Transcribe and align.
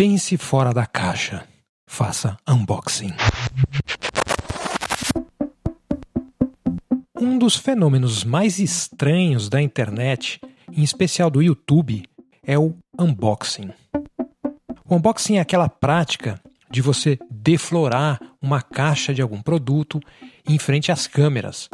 Pense 0.00 0.38
fora 0.38 0.72
da 0.72 0.86
caixa. 0.86 1.46
Faça 1.86 2.34
unboxing. 2.48 3.12
Um 7.20 7.36
dos 7.36 7.54
fenômenos 7.56 8.24
mais 8.24 8.58
estranhos 8.58 9.50
da 9.50 9.60
internet, 9.60 10.40
em 10.72 10.82
especial 10.82 11.28
do 11.28 11.42
YouTube, 11.42 12.02
é 12.42 12.58
o 12.58 12.74
unboxing. 12.98 13.72
O 14.88 14.96
unboxing 14.96 15.36
é 15.36 15.40
aquela 15.40 15.68
prática 15.68 16.40
de 16.70 16.80
você 16.80 17.18
deflorar 17.30 18.18
uma 18.40 18.62
caixa 18.62 19.12
de 19.12 19.20
algum 19.20 19.42
produto 19.42 20.00
em 20.48 20.58
frente 20.58 20.90
às 20.90 21.06
câmeras. 21.06 21.68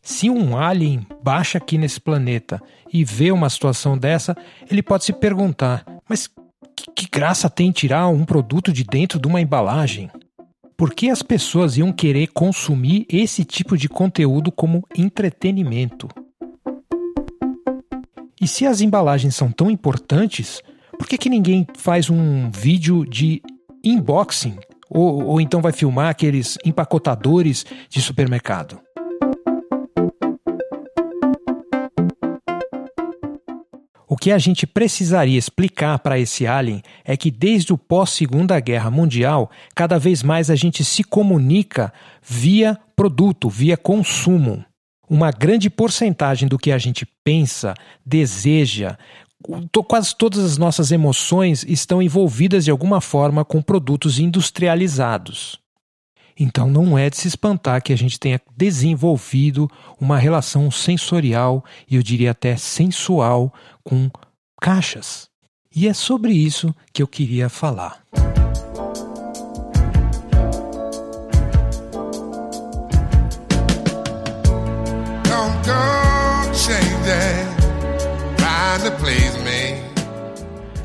Se 0.00 0.30
um 0.30 0.56
alien 0.56 1.06
baixa 1.22 1.58
aqui 1.58 1.76
nesse 1.76 2.00
planeta 2.00 2.58
e 2.90 3.04
vê 3.04 3.30
uma 3.30 3.50
situação 3.50 3.98
dessa, 3.98 4.34
ele 4.70 4.82
pode 4.82 5.04
se 5.04 5.12
perguntar: 5.12 5.84
mas 6.08 6.26
que, 6.94 7.08
graça 7.10 7.48
tem 7.48 7.70
tirar 7.70 8.08
um 8.08 8.24
produto 8.24 8.72
de 8.72 8.84
dentro 8.84 9.18
de 9.18 9.26
uma 9.26 9.40
embalagem? 9.40 10.10
Por 10.76 10.94
que 10.94 11.10
as 11.10 11.22
pessoas 11.22 11.76
iam 11.76 11.92
querer 11.92 12.28
consumir 12.28 13.06
esse 13.08 13.44
tipo 13.44 13.76
de 13.76 13.88
conteúdo 13.88 14.50
como 14.50 14.86
entretenimento? 14.96 16.08
E 18.40 18.48
se 18.48 18.66
as 18.66 18.80
embalagens 18.80 19.36
são 19.36 19.52
tão 19.52 19.70
importantes, 19.70 20.60
por 20.98 21.06
que, 21.06 21.16
que 21.16 21.30
ninguém 21.30 21.66
faz 21.76 22.10
um 22.10 22.50
vídeo 22.50 23.06
de 23.06 23.40
unboxing? 23.84 24.56
Ou, 24.90 25.24
ou 25.24 25.40
então 25.40 25.62
vai 25.62 25.72
filmar 25.72 26.10
aqueles 26.10 26.58
empacotadores 26.64 27.64
de 27.88 28.02
supermercado? 28.02 28.80
Que 34.22 34.30
a 34.30 34.38
gente 34.38 34.68
precisaria 34.68 35.36
explicar 35.36 35.98
para 35.98 36.16
esse 36.16 36.46
alien 36.46 36.80
é 37.04 37.16
que 37.16 37.28
desde 37.28 37.72
o 37.72 37.76
pós-Segunda 37.76 38.60
Guerra 38.60 38.88
Mundial, 38.88 39.50
cada 39.74 39.98
vez 39.98 40.22
mais 40.22 40.48
a 40.48 40.54
gente 40.54 40.84
se 40.84 41.02
comunica 41.02 41.92
via 42.22 42.78
produto, 42.94 43.48
via 43.48 43.76
consumo. 43.76 44.64
Uma 45.10 45.32
grande 45.32 45.68
porcentagem 45.68 46.46
do 46.46 46.56
que 46.56 46.70
a 46.70 46.78
gente 46.78 47.04
pensa, 47.24 47.74
deseja, 48.06 48.96
quase 49.88 50.14
todas 50.14 50.44
as 50.44 50.56
nossas 50.56 50.92
emoções 50.92 51.64
estão 51.64 52.00
envolvidas 52.00 52.64
de 52.64 52.70
alguma 52.70 53.00
forma 53.00 53.44
com 53.44 53.60
produtos 53.60 54.20
industrializados. 54.20 55.61
Então 56.38 56.68
não 56.68 56.96
é 56.98 57.10
de 57.10 57.16
se 57.16 57.28
espantar 57.28 57.82
que 57.82 57.92
a 57.92 57.96
gente 57.96 58.18
tenha 58.18 58.40
desenvolvido 58.56 59.70
uma 60.00 60.18
relação 60.18 60.70
sensorial 60.70 61.64
e 61.88 61.96
eu 61.96 62.02
diria 62.02 62.30
até 62.30 62.56
sensual 62.56 63.52
com 63.84 64.10
caixas. 64.60 65.28
E 65.74 65.88
é 65.88 65.94
sobre 65.94 66.32
isso 66.32 66.74
que 66.92 67.02
eu 67.02 67.08
queria 67.08 67.48
falar. 67.48 68.02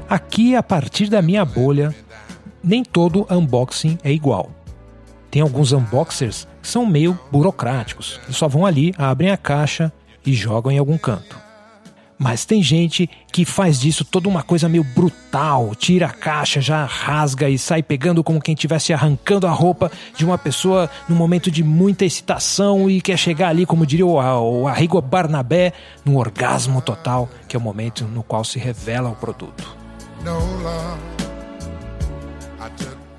Aqui, 0.10 0.56
a 0.56 0.64
partir 0.64 1.10
da 1.10 1.22
minha 1.22 1.44
bolha, 1.44 1.94
nem 2.64 2.84
todo 2.84 3.28
unboxing 3.30 3.98
é 4.04 4.12
igual. 4.12 4.57
Tem 5.38 5.44
alguns 5.44 5.72
unboxers 5.72 6.48
que 6.60 6.68
são 6.68 6.84
meio 6.84 7.16
burocráticos. 7.32 8.20
Eles 8.24 8.36
só 8.36 8.48
vão 8.48 8.66
ali, 8.66 8.92
abrem 8.98 9.30
a 9.30 9.38
caixa 9.38 9.94
e 10.26 10.34
jogam 10.34 10.72
em 10.72 10.80
algum 10.80 10.98
canto. 10.98 11.38
Mas 12.18 12.44
tem 12.44 12.64
gente 12.64 13.08
que 13.32 13.46
faz 13.46 13.80
disso 13.80 14.04
toda 14.04 14.28
uma 14.28 14.42
coisa 14.42 14.68
meio 14.68 14.84
brutal, 14.84 15.76
tira 15.76 16.08
a 16.08 16.10
caixa, 16.10 16.60
já 16.60 16.84
rasga 16.86 17.48
e 17.48 17.60
sai 17.60 17.84
pegando 17.84 18.24
como 18.24 18.42
quem 18.42 18.56
estivesse 18.56 18.92
arrancando 18.94 19.46
a 19.46 19.52
roupa 19.52 19.92
de 20.16 20.26
uma 20.26 20.40
pessoa 20.40 20.90
num 21.08 21.16
momento 21.16 21.52
de 21.52 21.64
muita 21.64 22.04
excitação 22.04 22.90
e 22.90 23.00
quer 23.00 23.16
chegar 23.16 23.50
ali, 23.50 23.64
como 23.64 23.86
diria 23.86 24.08
o 24.08 24.68
Arrigo 24.68 25.00
Barnabé, 25.00 25.72
num 26.04 26.18
orgasmo 26.18 26.82
total, 26.82 27.30
que 27.48 27.56
é 27.56 27.60
o 27.60 27.62
momento 27.62 28.06
no 28.06 28.24
qual 28.24 28.44
se 28.44 28.58
revela 28.58 29.08
o 29.12 29.16
produto. 29.16 29.78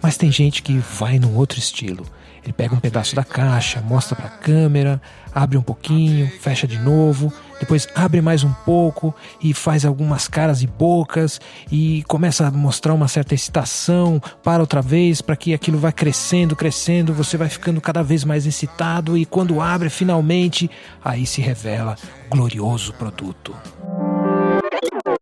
Mas 0.08 0.16
tem 0.16 0.32
gente 0.32 0.62
que 0.62 0.72
vai 0.78 1.19
num 1.19 1.36
outro 1.36 1.58
estilo. 1.58 2.06
Ele 2.42 2.54
pega 2.54 2.74
um 2.74 2.80
pedaço 2.80 3.14
da 3.14 3.22
caixa, 3.22 3.82
mostra 3.82 4.16
para 4.16 4.24
a 4.24 4.38
câmera, 4.38 5.02
abre 5.34 5.58
um 5.58 5.62
pouquinho, 5.62 6.32
fecha 6.41 6.66
de 6.66 6.78
novo, 6.78 7.30
depois 7.60 7.86
abre 7.94 8.22
mais 8.22 8.42
um 8.42 8.50
pouco 8.64 9.14
e 9.38 9.52
faz 9.52 9.84
algumas 9.84 10.26
caras 10.26 10.62
e 10.62 10.66
bocas 10.66 11.38
e 11.70 12.02
começa 12.08 12.47
a 12.47 12.50
mostrar 12.50 12.94
uma 12.94 13.06
certa 13.06 13.34
excitação, 13.34 14.18
para 14.42 14.62
outra 14.62 14.80
vez 14.80 15.20
para 15.20 15.36
que 15.36 15.52
aquilo 15.52 15.76
vá 15.76 15.92
crescendo, 15.92 16.56
crescendo, 16.56 17.12
você 17.12 17.36
vai 17.36 17.50
ficando 17.50 17.78
cada 17.78 18.02
vez 18.02 18.24
mais 18.24 18.47
excitado 18.47 19.14
e 19.14 19.26
quando 19.26 19.60
abre 19.60 19.91
finalmente, 19.91 20.70
aí 21.04 21.26
se 21.26 21.42
revela 21.42 21.98
glorioso 22.30 22.94
produto. 22.94 23.54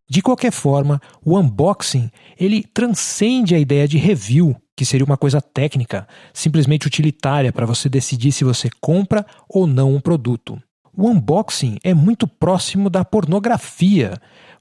De 0.09 0.21
qualquer 0.21 0.51
forma, 0.51 1.01
o 1.23 1.37
unboxing 1.37 2.09
ele 2.39 2.63
transcende 2.63 3.53
a 3.53 3.59
ideia 3.59 3.87
de 3.87 3.97
review, 3.97 4.55
que 4.75 4.85
seria 4.85 5.05
uma 5.05 5.17
coisa 5.17 5.41
técnica, 5.41 6.07
simplesmente 6.33 6.87
utilitária 6.87 7.51
para 7.51 7.65
você 7.65 7.89
decidir 7.89 8.31
se 8.31 8.45
você 8.45 8.69
compra 8.79 9.25
ou 9.49 9.67
não 9.67 9.93
um 9.93 9.99
produto. 9.99 10.61
O 10.95 11.09
unboxing 11.09 11.77
é 11.83 11.93
muito 11.93 12.27
próximo 12.27 12.89
da 12.89 13.03
pornografia. 13.03 14.13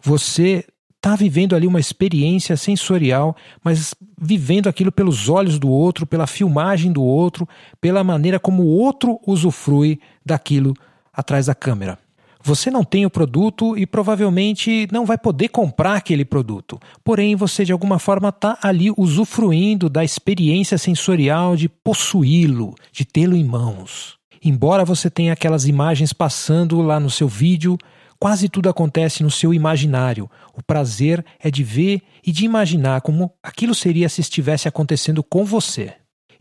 Você 0.03 0.65
está 0.97 1.15
vivendo 1.15 1.55
ali 1.55 1.67
uma 1.67 1.78
experiência 1.78 2.57
sensorial, 2.57 3.37
mas 3.63 3.95
vivendo 4.21 4.69
aquilo 4.69 4.91
pelos 4.91 5.28
olhos 5.28 5.59
do 5.59 5.71
outro, 5.71 6.07
pela 6.07 6.27
filmagem 6.27 6.91
do 6.91 7.03
outro, 7.03 7.49
pela 7.81 8.03
maneira 8.03 8.41
como 8.41 8.65
o 8.65 8.69
outro 8.69 9.21
usufrui 9.25 10.01
daquilo 10.25 10.75
atrás 11.13 11.47
da 11.47 11.55
câmera. 11.55 11.99
Você 12.47 12.71
não 12.71 12.84
tem 12.84 13.05
o 13.05 13.11
produto 13.11 13.77
e 13.77 13.84
provavelmente 13.84 14.87
não 14.93 15.05
vai 15.05 15.19
poder 15.19 15.49
comprar 15.49 15.97
aquele 15.97 16.25
produto. 16.25 16.79
Porém, 17.03 17.34
você 17.34 17.65
de 17.65 17.73
alguma 17.73 17.99
forma 17.99 18.29
está 18.29 18.57
ali 18.62 18.93
usufruindo 18.97 19.91
da 19.91 20.05
experiência 20.05 20.79
sensorial 20.79 21.57
de 21.57 21.69
possuí-lo, 21.69 22.77
de 22.93 23.05
tê-lo 23.05 23.34
em 23.37 23.43
mãos. 23.43 24.17
Embora 24.41 24.84
você 24.84 25.11
tenha 25.11 25.33
aquelas 25.33 25.67
imagens 25.67 26.12
passando 26.12 26.81
lá 26.81 27.01
no 27.01 27.11
seu 27.11 27.27
vídeo, 27.27 27.77
quase 28.17 28.49
tudo 28.49 28.69
acontece 28.69 29.25
no 29.25 29.31
seu 29.31 29.53
imaginário. 29.53 30.31
O 30.55 30.63
prazer 30.63 31.25
é 31.41 31.51
de 31.51 31.65
ver 31.65 32.01
e 32.25 32.31
de 32.31 32.45
imaginar 32.45 33.01
como 33.01 33.33
aquilo 33.43 33.75
seria 33.75 34.09
se 34.09 34.21
estivesse 34.21 34.69
acontecendo 34.69 35.21
com 35.21 35.45
você. 35.45 35.95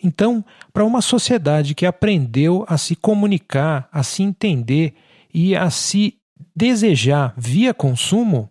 Então, 0.04 0.46
para 0.72 0.86
uma 0.86 1.02
sociedade 1.02 1.74
que 1.74 1.84
aprendeu 1.84 2.64
a 2.68 2.78
se 2.78 2.96
comunicar, 2.96 3.90
a 3.92 4.04
se 4.04 4.22
entender 4.22 4.94
e 5.38 5.53
a 5.53 5.69
se 5.69 6.18
desejar 6.56 7.34
via 7.35 7.73
consumo, 7.73 8.50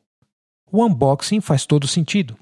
o 0.70 0.84
unboxing 0.84 1.40
faz 1.40 1.64
todo 1.64 1.88
sentido. 1.88 2.36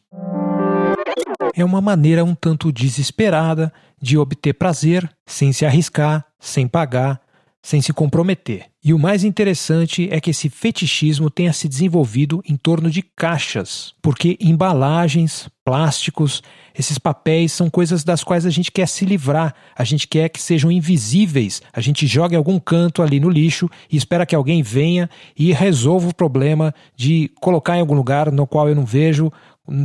É 1.55 1.65
uma 1.65 1.81
maneira 1.81 2.25
um 2.25 2.35
tanto 2.35 2.73
desesperada 2.73 3.73
de 4.01 4.19
obter 4.19 4.55
prazer 4.55 5.09
sem 5.25 5.53
se 5.53 5.65
arriscar, 5.65 6.27
sem 6.41 6.67
pagar, 6.67 7.21
sem 7.63 7.81
se 7.81 7.93
comprometer. 7.93 8.67
E 8.85 8.93
o 8.93 8.99
mais 8.99 9.23
interessante 9.23 10.09
é 10.11 10.21
que 10.21 10.31
esse 10.31 10.51
fetichismo 10.51 11.31
tenha 11.31 11.53
se 11.53 11.69
desenvolvido 11.69 12.43
em 12.47 12.57
torno 12.57 12.91
de 12.91 13.03
caixas, 13.03 13.95
porque 14.03 14.37
embalagens, 14.41 15.49
plásticos, 15.65 16.43
esses 16.77 16.99
papéis 16.99 17.53
são 17.53 17.71
coisas 17.71 18.03
das 18.03 18.25
quais 18.25 18.45
a 18.45 18.51
gente 18.51 18.73
quer 18.73 18.89
se 18.89 19.05
livrar, 19.05 19.55
a 19.77 19.85
gente 19.85 20.09
quer 20.09 20.29
que 20.29 20.43
sejam 20.43 20.73
invisíveis, 20.73 21.63
a 21.73 21.81
gente 21.81 22.07
joga 22.07 22.35
em 22.35 22.39
algum 22.39 22.59
canto 22.59 23.03
ali 23.03 23.21
no 23.21 23.31
lixo 23.31 23.71
e 23.91 23.97
espera 23.97 24.27
que 24.27 24.35
alguém 24.35 24.63
venha 24.63 25.09
e 25.39 25.53
resolva 25.53 26.09
o 26.09 26.15
problema 26.15 26.75
de 26.97 27.31
colocar 27.41 27.77
em 27.77 27.81
algum 27.81 27.95
lugar 27.95 28.33
no 28.33 28.47
qual 28.47 28.69
eu 28.69 28.75
não 28.75 28.85
vejo 28.85 29.33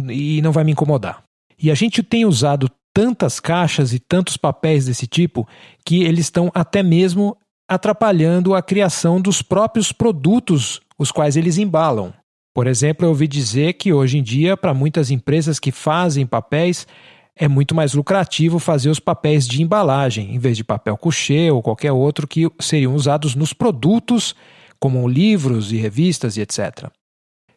e 0.10 0.42
não 0.42 0.52
vai 0.52 0.64
me 0.64 0.72
incomodar. 0.72 1.24
E 1.62 1.70
a 1.70 1.76
gente 1.76 2.02
tem 2.02 2.26
usado 2.26 2.70
tantas 2.94 3.40
caixas 3.40 3.94
e 3.94 4.00
tantos 4.00 4.38
papéis 4.38 4.86
desse 4.86 5.06
tipo 5.06 5.48
que 5.86 6.04
eles 6.04 6.26
estão 6.26 6.52
até 6.56 6.82
mesmo 6.82 7.38
atrapalhando 7.68 8.56
a 8.56 8.62
criação 8.62 9.20
dos 9.20 9.42
próprios 9.42 9.92
produtos 9.92 10.82
os 10.98 11.12
quais 11.12 11.36
eles 11.36 11.58
embalam. 11.58 12.14
Por 12.54 12.66
exemplo, 12.66 13.06
eu 13.06 13.10
ouvi 13.10 13.28
dizer 13.28 13.74
que 13.74 13.94
hoje 13.94 14.18
em 14.18 14.24
dia, 14.24 14.58
para 14.58 14.74
muitas 14.74 15.12
empresas 15.12 15.60
que 15.60 15.72
fazem 15.72 16.26
papéis, 16.26 16.88
é 17.36 17.48
muito 17.48 17.76
mais 17.76 17.94
lucrativo 17.94 18.58
fazer 18.58 18.90
os 18.90 19.00
papéis 19.00 19.48
de 19.48 19.62
embalagem, 19.62 20.34
em 20.34 20.40
vez 20.40 20.58
de 20.58 20.64
papel 20.64 20.98
couché 20.98 21.52
ou 21.52 21.62
qualquer 21.62 21.92
outro 21.92 22.28
que 22.28 22.50
seriam 22.60 22.96
usados 22.96 23.36
nos 23.36 23.54
produtos, 23.54 24.36
como 24.80 25.08
livros 25.08 25.72
e 25.72 25.78
revistas 25.78 26.36
e 26.36 26.42
etc. 26.42 26.90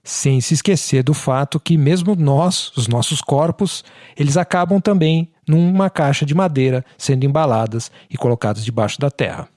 Sem 0.04 0.40
se 0.40 0.54
esquecer 0.54 1.02
do 1.02 1.14
fato 1.14 1.58
que 1.58 1.78
mesmo 1.78 2.14
nós, 2.14 2.70
os 2.76 2.86
nossos 2.86 3.22
corpos, 3.22 3.82
eles 4.16 4.36
acabam 4.36 4.80
também 4.80 5.30
numa 5.48 5.88
caixa 5.88 6.26
de 6.26 6.34
madeira 6.34 6.84
sendo 6.98 7.24
embaladas 7.24 7.90
e 8.10 8.18
colocadas 8.18 8.64
debaixo 8.64 9.00
da 9.00 9.10
terra. 9.10 9.48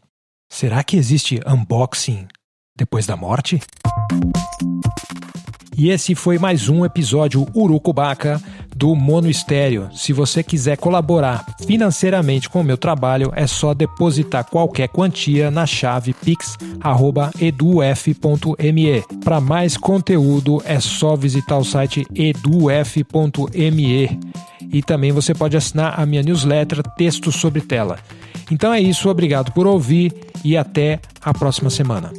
Será 0.54 0.82
que 0.84 0.96
existe 0.96 1.42
unboxing 1.48 2.28
depois 2.78 3.08
da 3.08 3.18
morte? 3.18 3.60
E 5.76 5.90
esse 5.90 6.14
foi 6.14 6.38
mais 6.38 6.70
um 6.70 6.86
episódio 6.86 7.48
Urucubaca 7.56 8.40
do 8.76 8.96
Mono 8.96 9.28
Estéreo. 9.28 9.90
Se 9.92 10.14
você 10.14 10.44
quiser 10.44 10.78
colaborar 10.78 11.44
financeiramente 11.66 12.48
com 12.48 12.62
o 12.62 12.64
meu 12.64 12.78
trabalho, 12.78 13.32
é 13.36 13.48
só 13.48 13.74
depositar 13.74 14.46
qualquer 14.46 14.90
quantia 14.90 15.50
na 15.50 15.66
chave 15.66 16.14
pix@eduf.me. 16.14 19.02
Para 19.24 19.42
mais 19.42 19.76
conteúdo 19.76 20.62
é 20.66 20.80
só 20.80 21.16
visitar 21.16 21.58
o 21.58 21.66
site 21.66 22.06
eduf.me. 22.14 23.00
E 24.74 24.82
também 24.82 25.12
você 25.12 25.34
pode 25.34 25.56
assinar 25.56 26.00
a 26.00 26.06
minha 26.06 26.24
newsletter 26.24 26.82
Texto 26.98 27.32
sobre 27.32 27.62
Tela. 27.62 27.98
Então 28.52 28.74
é 28.74 28.82
isso, 28.82 29.08
obrigado 29.08 29.54
por 29.54 29.66
ouvir 29.68 30.12
e 30.44 30.58
até 30.58 31.00
a 31.22 31.34
próxima 31.34 31.70
semana. 31.70 32.12